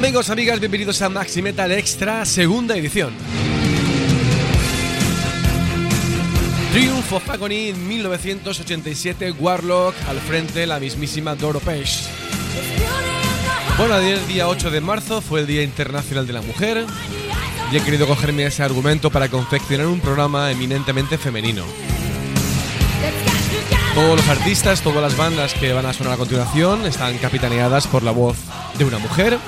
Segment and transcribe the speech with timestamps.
[0.00, 3.12] Amigos, amigas, bienvenidos a Maxi Metal Extra, segunda edición.
[6.72, 12.08] Triumph of Agony 1987, Warlock, al frente la mismísima Doro Page.
[13.76, 16.86] Bueno, el día 8 de marzo fue el Día Internacional de la Mujer
[17.70, 21.62] y he querido cogerme ese argumento para confeccionar un programa eminentemente femenino.
[23.94, 28.02] Todos los artistas, todas las bandas que van a sonar a continuación están capitaneadas por
[28.02, 28.38] la voz
[28.78, 29.38] de una mujer.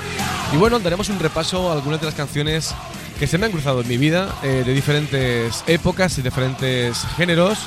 [0.53, 2.75] Y bueno, daremos un repaso a algunas de las canciones
[3.19, 7.57] que se me han cruzado en mi vida, eh, de diferentes épocas y diferentes géneros,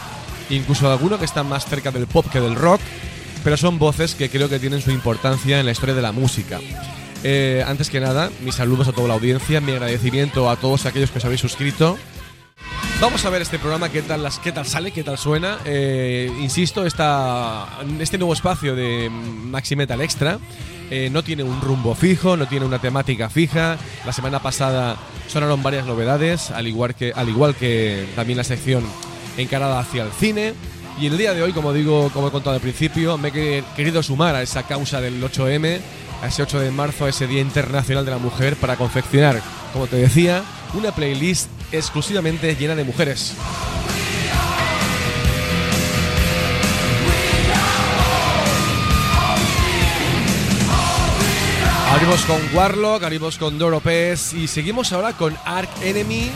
[0.51, 2.81] incluso alguno que está más cerca del pop que del rock,
[3.43, 6.61] pero son voces que creo que tienen su importancia en la historia de la música.
[7.25, 11.11] Eh, antes que nada, mis saludos a toda la audiencia, mi agradecimiento a todos aquellos
[11.11, 11.98] que os habéis suscrito
[12.98, 15.58] Vamos a ver este programa, qué tal, las, qué tal sale, qué tal suena.
[15.66, 17.69] Eh, insisto, esta,
[18.00, 20.38] este nuevo espacio de Maxi Metal Extra
[20.91, 23.77] eh, no tiene un rumbo fijo, no tiene una temática fija.
[24.06, 24.97] La semana pasada
[25.28, 28.83] sonaron varias novedades, al igual que, al igual que también la sección
[29.36, 30.55] encarada hacia el cine.
[30.98, 34.03] Y el día de hoy, como digo, como he contado al principio, me he querido
[34.03, 35.81] sumar a esa causa del 8M,
[36.22, 39.42] a ese 8 de marzo, a ese Día Internacional de la Mujer, para confeccionar,
[39.75, 43.34] como te decía, una playlist exclusivamente llena de mujeres.
[51.91, 53.81] Abrimos con Warlock, abrimos con Doro
[54.34, 56.31] y seguimos ahora con Ark Enemy.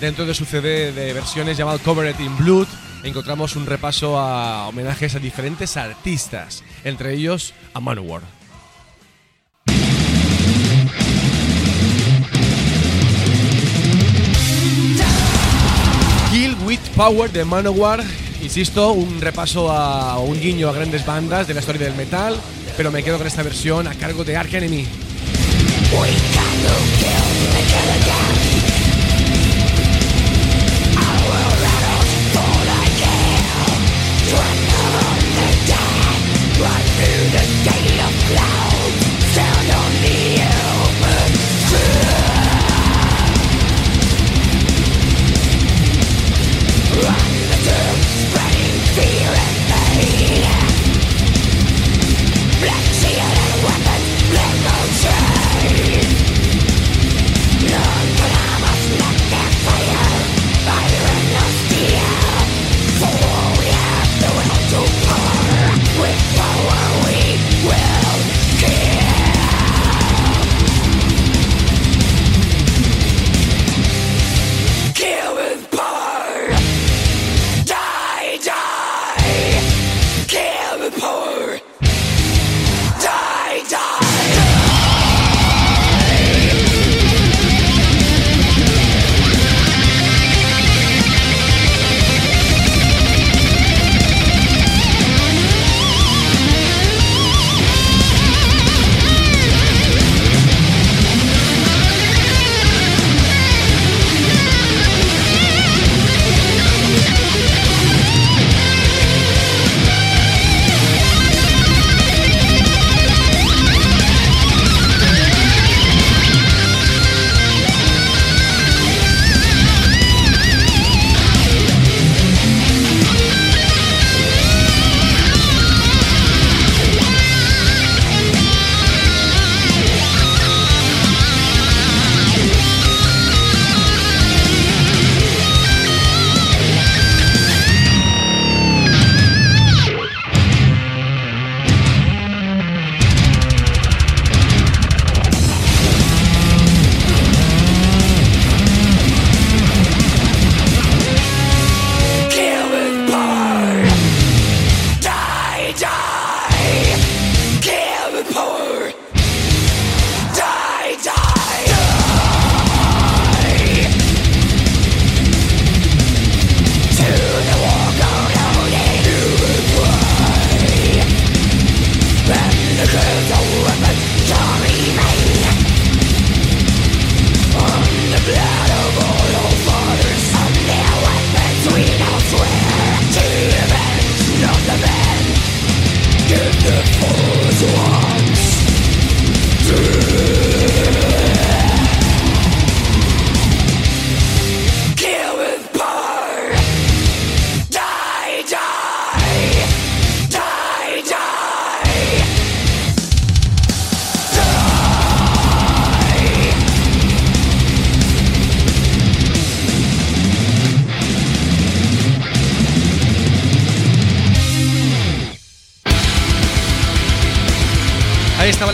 [0.00, 2.66] Dentro de su CD de versiones llamado Covered in Blood,
[3.04, 8.22] encontramos un repaso a homenajes a diferentes artistas, entre ellos a Manowar.
[16.96, 18.02] Power de Manowar.
[18.42, 22.36] Insisto, un repaso a un guiño a grandes bandas de la historia del metal,
[22.76, 24.86] pero me quedo con esta versión a cargo de Ark Enemy.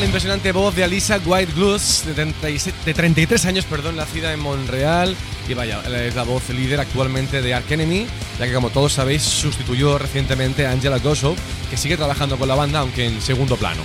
[0.00, 5.14] La impresionante voz de Alisa White Blues, de, 33 años, perdón, nacida en Montreal.
[5.46, 8.06] Y vaya, es la voz líder actualmente de Ark Enemy,
[8.38, 11.36] ya que como todos sabéis, sustituyó recientemente a Angela Gosso,
[11.68, 13.82] que sigue trabajando con la banda, aunque en segundo plano.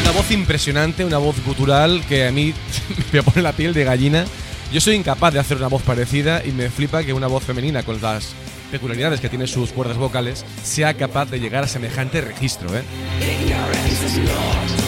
[0.00, 2.54] Una voz impresionante, una voz gutural que a mí
[3.12, 4.24] me pone la piel de gallina.
[4.72, 7.82] Yo soy incapaz de hacer una voz parecida y me flipa que una voz femenina
[7.82, 8.32] con las
[8.72, 12.76] peculiaridades que tiene sus cuerdas vocales sea capaz de llegar a semejante registro.
[12.76, 12.82] ¿eh?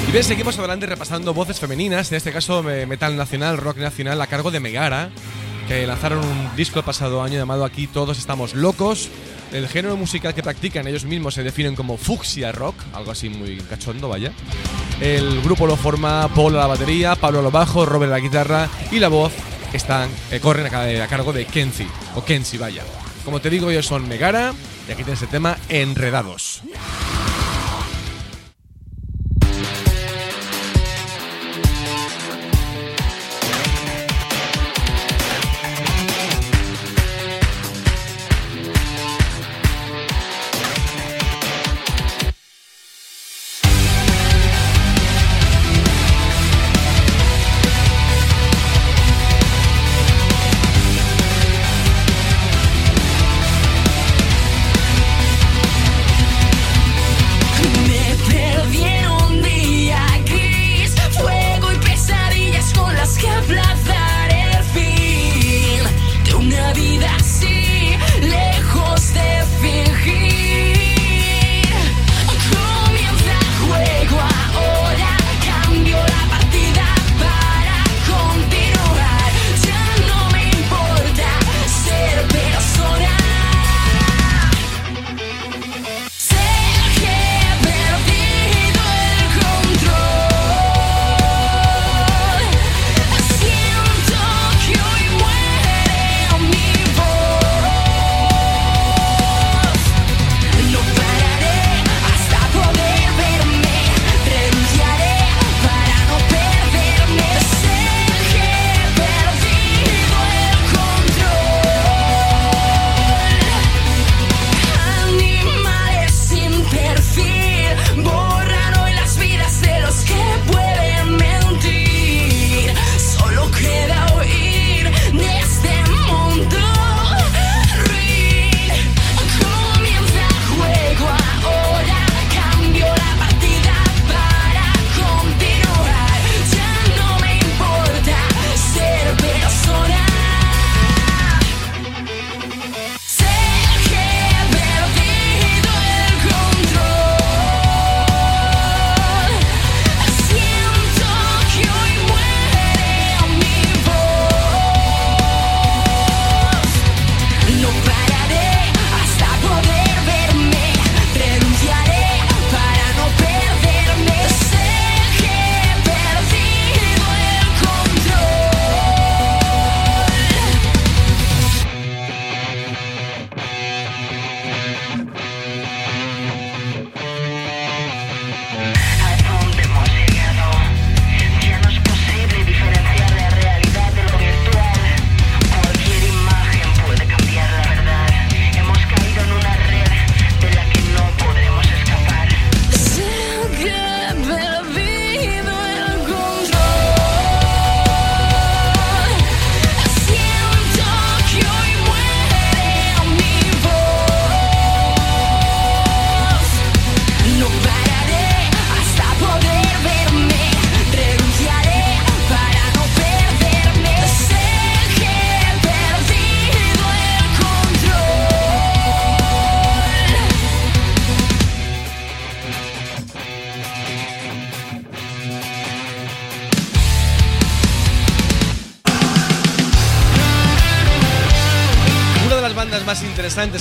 [0.08, 4.26] Y bien, seguimos adelante repasando voces femeninas, en este caso metal nacional, rock nacional a
[4.26, 5.10] cargo de Megara,
[5.68, 9.10] que lanzaron un disco el pasado año llamado Aquí Todos Estamos Locos.
[9.52, 13.58] El género musical que practican ellos mismos se definen como fucsia rock, algo así muy
[13.58, 14.32] cachondo, vaya.
[15.00, 18.20] El grupo lo forma Paul a la batería, Pablo a lo bajo, Robert a la
[18.20, 19.32] guitarra y la voz
[19.74, 22.82] están, eh, corren a, cargo de Kenzie, o Kenzie, vaya.
[23.24, 24.52] Como te digo, ellos son Megara
[24.88, 26.62] y aquí tienes el tema Enredados.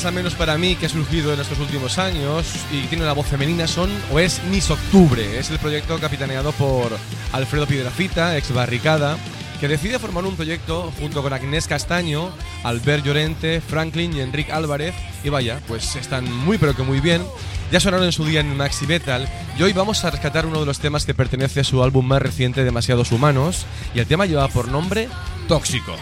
[0.06, 3.28] Al menos para mí, que ha surgido en estos últimos años y tiene una voz
[3.28, 5.38] femenina son o es Miss Octubre.
[5.38, 6.92] Es el proyecto capitaneado por
[7.32, 9.18] Alfredo Piedrafita, ex Barricada,
[9.60, 12.32] que decide formar un proyecto junto con Agnés Castaño,
[12.64, 14.94] Albert Llorente, Franklin y Enrique Álvarez.
[15.24, 17.24] Y vaya, pues están muy pero que muy bien.
[17.72, 20.66] Ya sonaron en su día en Maxi Metal y hoy vamos a rescatar uno de
[20.66, 24.48] los temas que pertenece a su álbum más reciente, Demasiados Humanos, y el tema lleva
[24.48, 25.08] por nombre
[25.48, 25.96] Tóxico.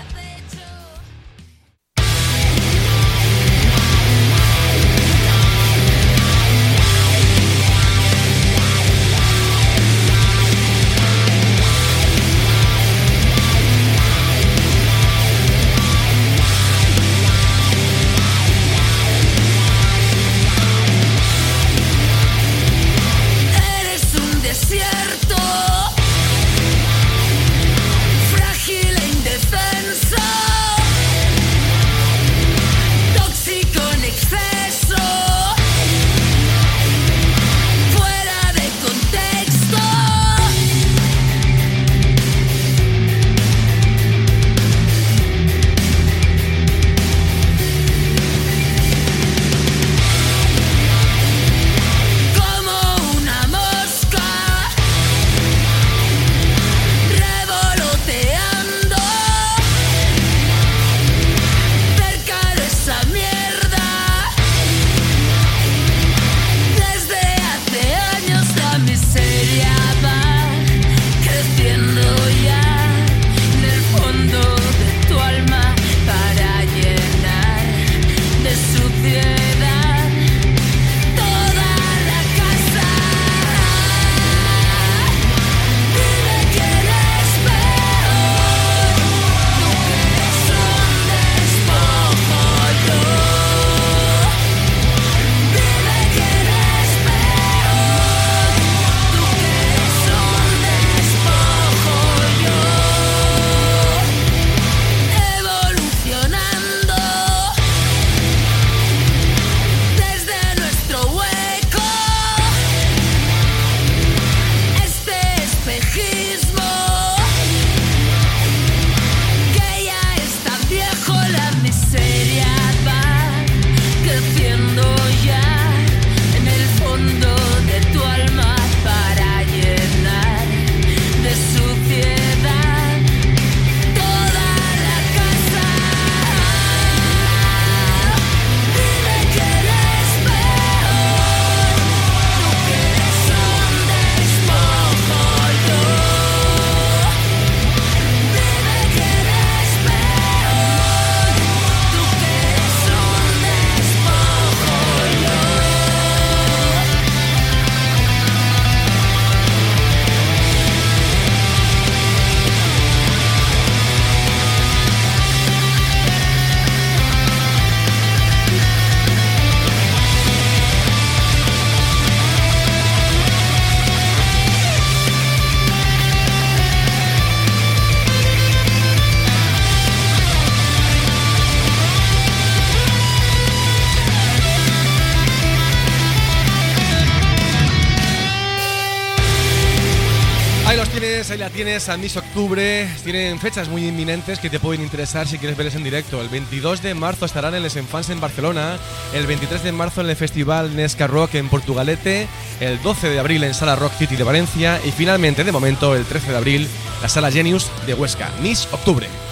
[191.72, 192.90] Tienes, ahí la tienes, a Miss Octubre.
[193.04, 196.22] Tienen fechas muy inminentes que te pueden interesar si quieres verles en directo.
[196.22, 198.78] El 22 de marzo estarán en Les Enfants en Barcelona.
[199.13, 202.28] El 23 de marzo en el Festival Nesca Rock en Portugalete.
[202.60, 204.82] El 12 de abril en Sala Rock City de Valencia.
[204.84, 206.68] Y finalmente, de momento, el 13 de abril,
[207.01, 208.30] la Sala Genius de Huesca.
[208.42, 209.31] Miss Octubre.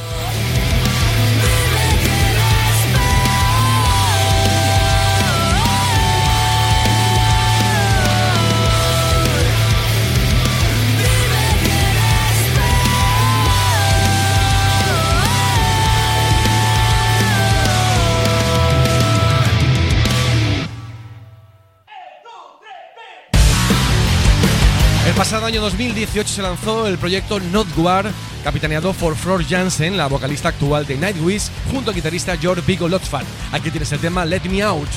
[25.16, 28.12] Pasado año 2018 se lanzó el proyecto Not War,
[28.44, 33.26] capitaneado por Flor Jansen, la vocalista actual de Nightwish, junto al guitarrista George Vigo Lotfat.
[33.52, 34.90] Aquí tienes el tema Let Me Out.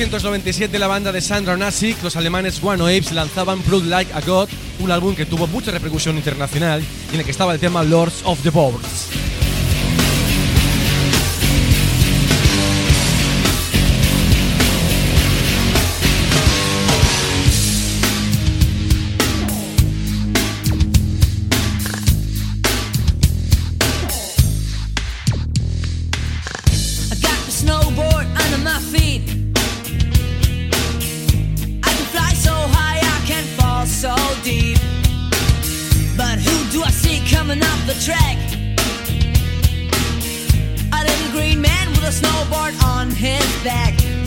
[0.00, 4.48] 1997 la banda de Sandra Nasic, los alemanes One Apes, lanzaban Blood Like a God,
[4.78, 8.22] un álbum que tuvo mucha repercusión internacional y en el que estaba el tema Lords
[8.24, 9.19] of the Boards.
[43.20, 44.19] Hands back.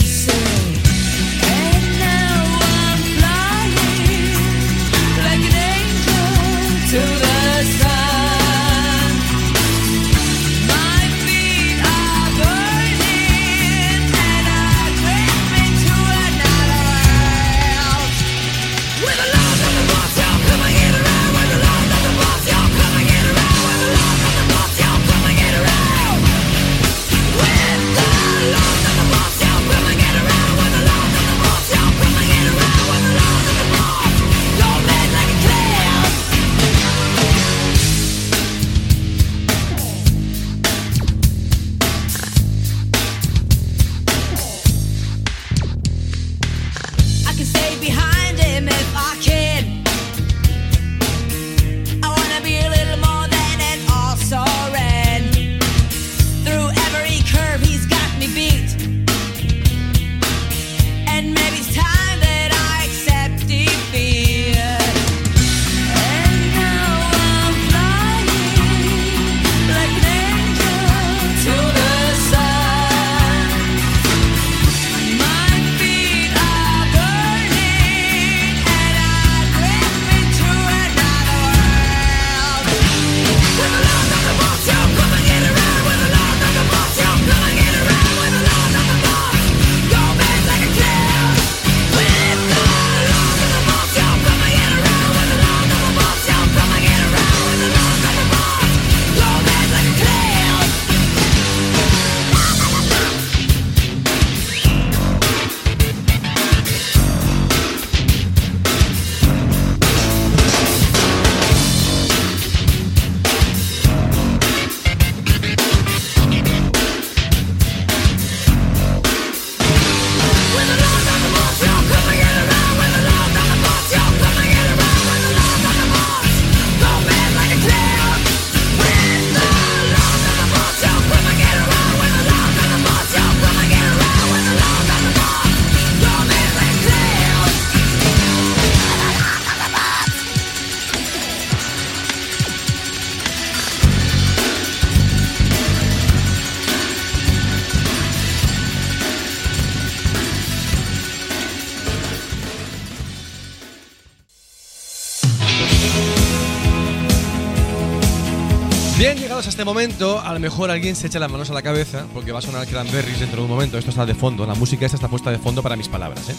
[159.53, 162.39] Este momento, a lo mejor alguien se echa las manos a la cabeza porque va
[162.39, 163.77] a sonar Cranberries dentro de un momento.
[163.77, 166.27] Esto está de fondo, la música esta está puesta de fondo para mis palabras.
[166.29, 166.33] ¿eh?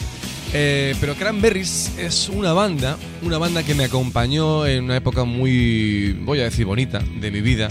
[0.53, 6.12] Eh, pero Cranberries es una banda, una banda que me acompañó en una época muy,
[6.25, 7.69] voy a decir, bonita de mi vida.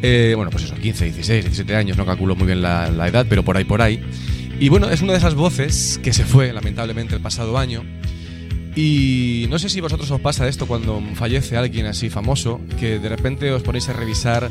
[0.00, 3.26] Eh, bueno, pues eso, 15, 16, 17 años, no calculo muy bien la, la edad,
[3.28, 4.00] pero por ahí, por ahí.
[4.60, 7.82] Y bueno, es una de esas voces que se fue lamentablemente el pasado año
[8.80, 13.08] y no sé si vosotros os pasa esto cuando fallece alguien así famoso, que de
[13.08, 14.50] repente os ponéis a revisar,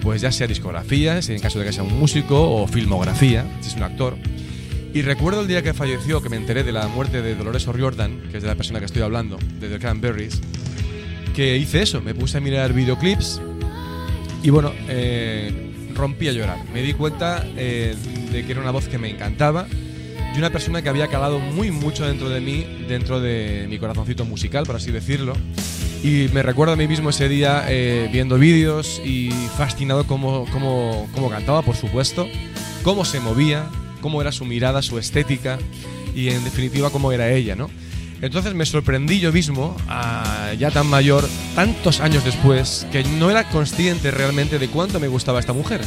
[0.00, 3.74] pues ya sea discografías, en caso de que sea un músico, o filmografía, si es
[3.74, 4.16] un actor.
[4.92, 8.20] Y recuerdo el día que falleció, que me enteré de la muerte de Dolores O'Riordan,
[8.30, 10.40] que es de la persona que estoy hablando, de The Cranberries,
[11.34, 13.40] que hice eso, me puse a mirar videoclips
[14.44, 15.50] y bueno, eh,
[15.96, 16.58] rompí a llorar.
[16.72, 17.96] Me di cuenta eh,
[18.30, 19.66] de que era una voz que me encantaba
[20.34, 24.24] y una persona que había calado muy mucho dentro de mí, dentro de mi corazoncito
[24.24, 25.34] musical, por así decirlo.
[26.02, 31.08] Y me recuerdo a mí mismo ese día eh, viendo vídeos y fascinado cómo, cómo,
[31.14, 32.26] cómo cantaba, por supuesto,
[32.82, 33.66] cómo se movía,
[34.00, 35.58] cómo era su mirada, su estética
[36.14, 37.70] y en definitiva cómo era ella, ¿no?
[38.20, 39.76] Entonces me sorprendí yo mismo,
[40.58, 45.40] ya tan mayor, tantos años después, que no era consciente realmente de cuánto me gustaba
[45.40, 45.82] esta mujer.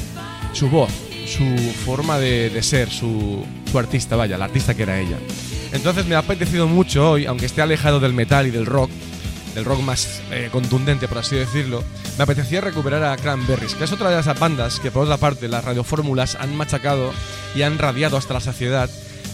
[0.54, 0.92] Su voz,
[1.28, 1.44] su
[1.86, 5.18] forma de, ser, su, artista, vaya, la artista que era ella.
[5.74, 8.90] Entonces me ha apetecido mucho hoy, aunque esté alejado del metal y del rock,
[9.54, 11.84] del rock más eh, contundente, por así decirlo,
[12.18, 15.48] me apetecía recuperar a Cranberries, que es otra de esas bandas que, por otra parte,
[15.48, 17.12] las radiofórmulas han machacado
[17.56, 18.90] y han radiado hasta la saciedad,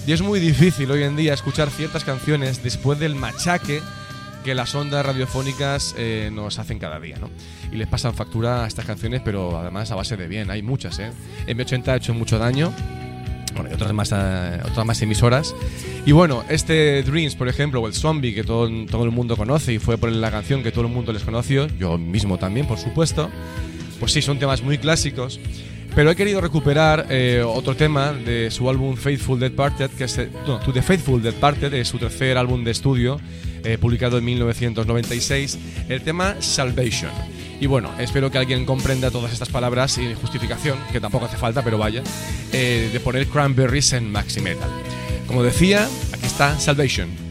[0.06, 3.82] Y es muy difícil hoy en día escuchar ciertas canciones después del machaque
[4.44, 7.30] que las ondas radiofónicas eh, nos hacen cada día, ¿no?
[7.72, 10.52] Y les pasan factura a estas canciones, pero además a base de bien.
[10.52, 11.12] Hay muchas, ¿eh?
[11.48, 12.74] M80 ha hecho mucho daño.
[13.56, 15.56] Bueno, y otras más, eh, otras más emisoras.
[16.06, 19.74] Y bueno, este Dreams, por ejemplo, o el Zombie, que todo, todo el mundo conoce
[19.74, 22.80] y fue por la canción que todo el mundo les conoció, yo mismo también, por
[22.80, 23.30] supuesto,
[24.00, 25.40] pues sí, son temas muy clásicos.
[25.96, 30.60] Pero he querido recuperar eh, otro tema de su álbum Faithful Departed, que es no,
[30.60, 33.20] To The Faithful Departed, es su tercer álbum de estudio,
[33.64, 35.58] eh, publicado en 1996,
[35.90, 37.12] el tema Salvation.
[37.60, 41.64] Y bueno, espero que alguien comprenda todas estas palabras sin justificación, que tampoco hace falta,
[41.64, 42.04] pero vaya,
[42.52, 44.70] eh, de poner cranberries en maxi metal.
[45.28, 47.23] Como decía, aquí está Salvation.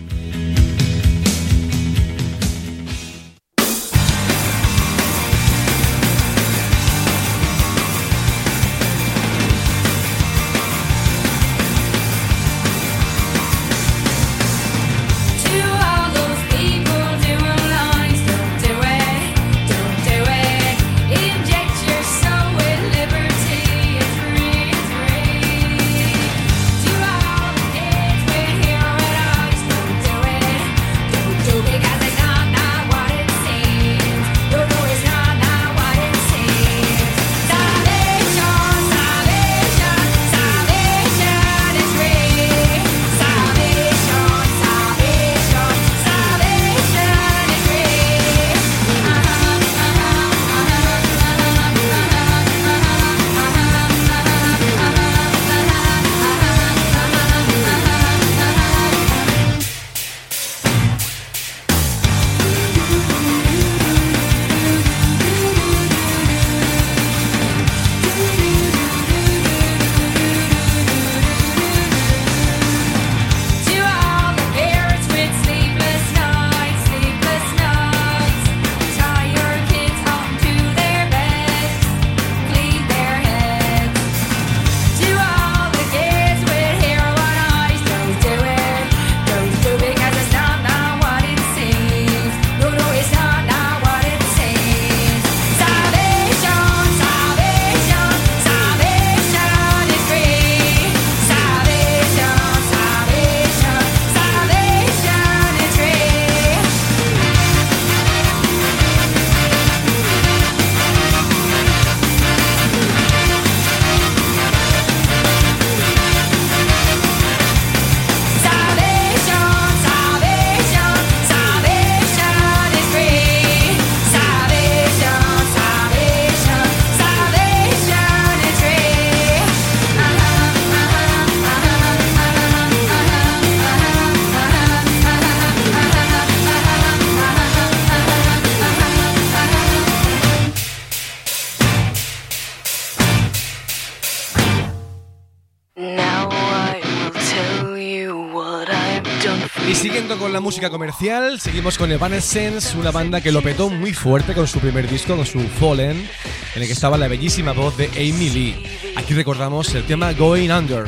[150.53, 154.87] Música comercial, seguimos con Evanescence, una banda que lo petó muy fuerte con su primer
[154.87, 158.63] disco, con su Fallen, en el que estaba la bellísima voz de Amy Lee.
[158.95, 160.85] Aquí recordamos el tema Going Under.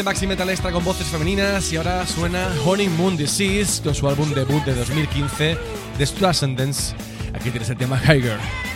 [0.00, 4.32] Este Maxi Metal Extra con voces femeninas y ahora suena Honeymoon Disease con su álbum
[4.32, 5.58] debut de 2015,
[5.98, 6.94] The Transcendence.
[7.34, 8.69] Aquí tienes el tema Higher.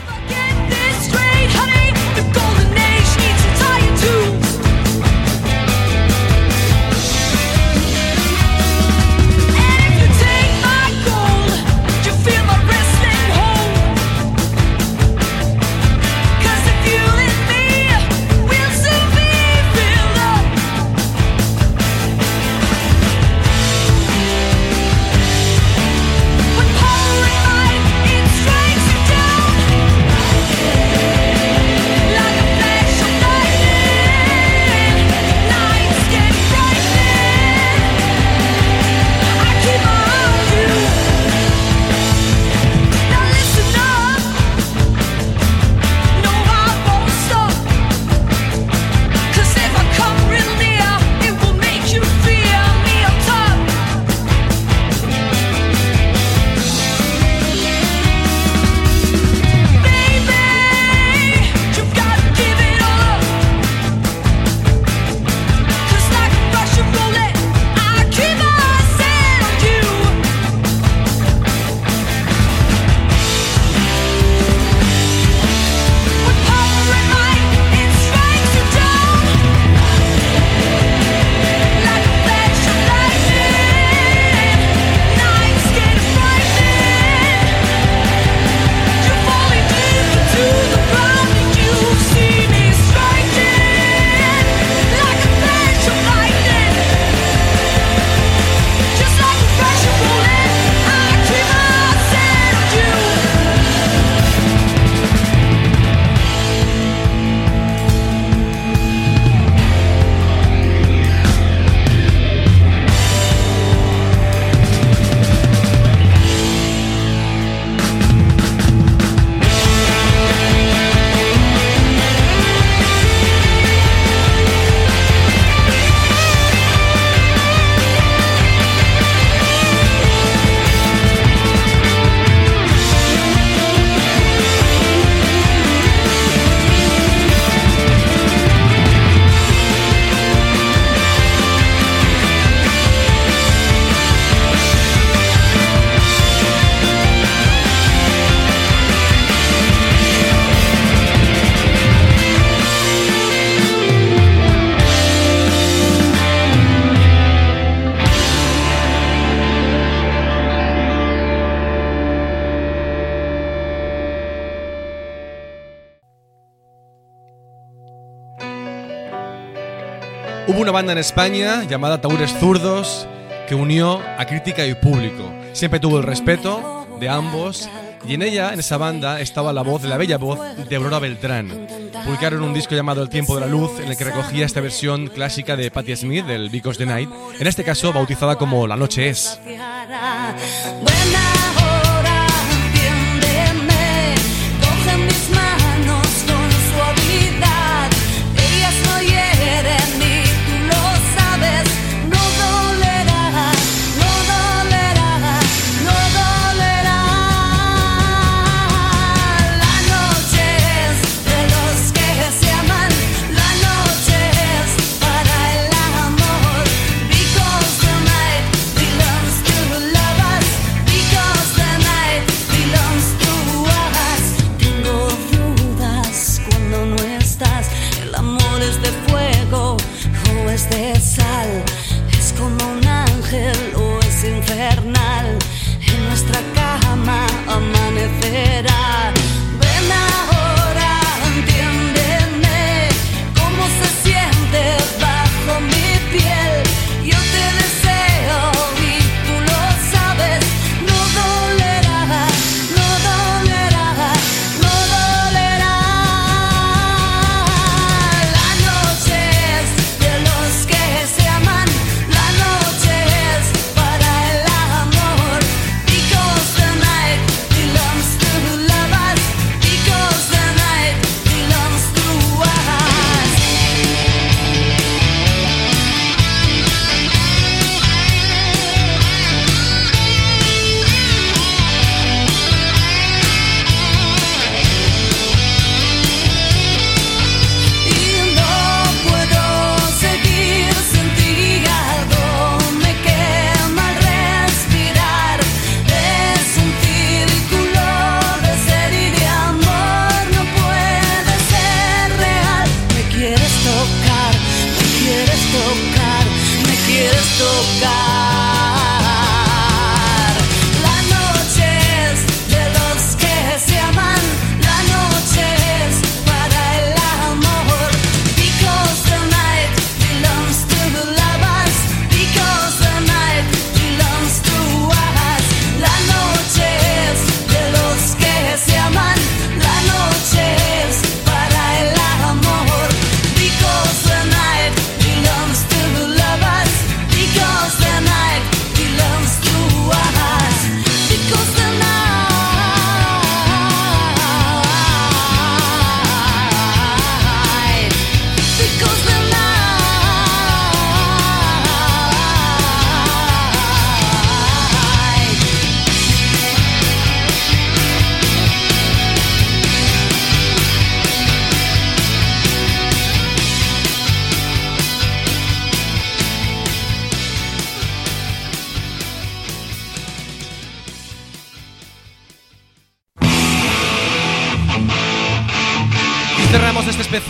[170.75, 173.07] Banda en España llamada Taures Zurdos
[173.47, 175.33] que unió a crítica y público.
[175.53, 177.69] Siempre tuvo el respeto de ambos
[178.09, 181.69] y en ella, en esa banda, estaba la voz, la bella voz de Aurora Beltrán.
[182.05, 185.07] Publicaron un disco llamado El tiempo de la luz en el que recogía esta versión
[185.07, 187.09] clásica de Patti Smith del Because the Night,
[187.39, 189.39] en este caso bautizada como La noche es.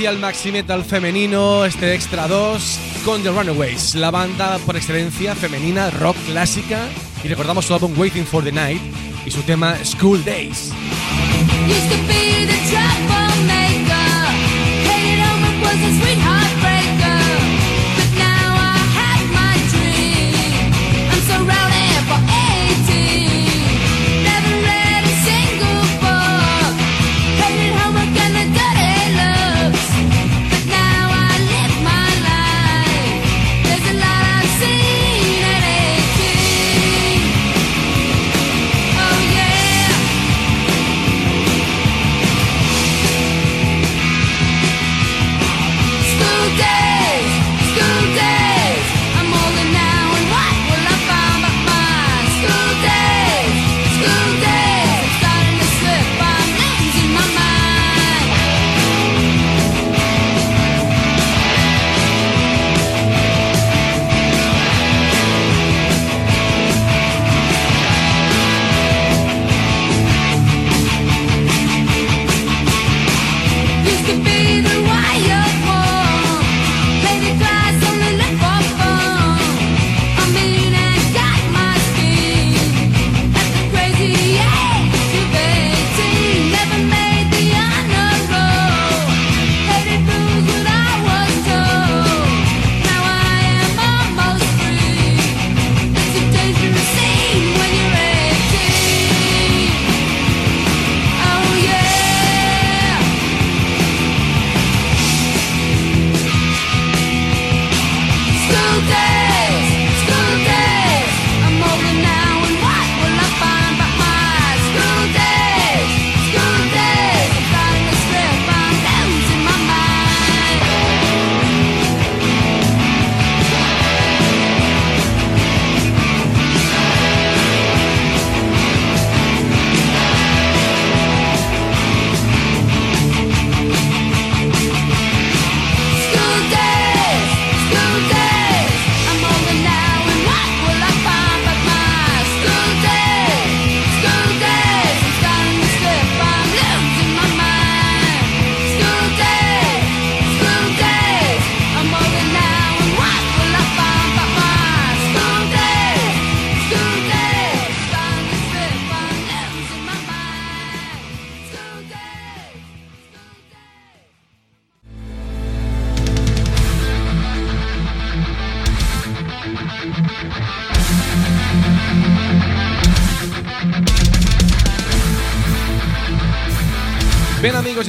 [0.04, 5.88] Especial Maxi Metal femenino, este Extra 2, con The Runaways, la banda por excelencia femenina,
[5.88, 6.90] rock clásica.
[7.22, 8.82] Y recordamos su álbum Waiting for the Night
[9.24, 10.72] y su tema School Days.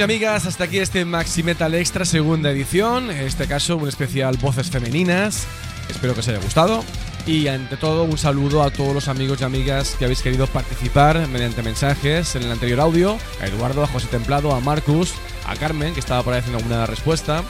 [0.05, 4.69] Amigas, hasta aquí este Maxi Metal Extra segunda edición, en este caso un especial voces
[4.69, 5.47] femeninas,
[5.89, 6.83] espero que os haya gustado.
[7.25, 11.27] Y ante todo un saludo a todos los amigos y amigas que habéis querido participar
[11.29, 15.11] mediante mensajes en el anterior audio, a Eduardo, a José Templado, a Marcus,
[15.47, 17.43] a Carmen que estaba por ahí haciendo alguna respuesta,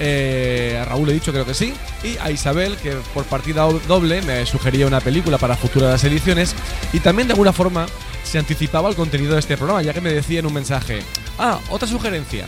[0.00, 4.22] eh, a Raúl he dicho creo que sí, y a Isabel que por partida doble
[4.22, 6.54] me sugería una película para futuras ediciones
[6.92, 7.86] y también de alguna forma
[8.24, 11.02] se anticipaba el contenido de este programa ya que me decía en un mensaje,
[11.38, 12.46] Ah, otra sugerencia.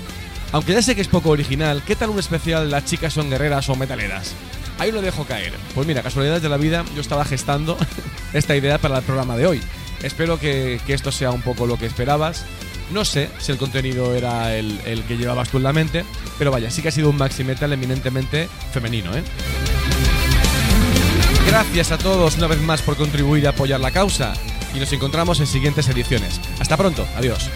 [0.53, 3.69] Aunque ya sé que es poco original, ¿qué tal un especial Las chicas son guerreras
[3.69, 4.33] o metaleras?
[4.79, 5.53] Ahí lo dejo caer.
[5.75, 7.77] Pues mira, casualidades de la vida, yo estaba gestando
[8.33, 9.63] esta idea para el programa de hoy.
[10.03, 12.45] Espero que, esto sea un poco lo que esperabas.
[12.91, 16.05] No sé si el contenido era el, que llevabas tú en la mente,
[16.39, 19.23] pero vaya, sí que ha sido un maxi metal eminentemente femenino, ¿eh?
[21.47, 24.35] Gracias a todos una vez más por contribuir y apoyar la causa
[24.75, 26.41] y nos encontramos en siguientes ediciones.
[26.61, 27.51] Hasta pronto, adiós.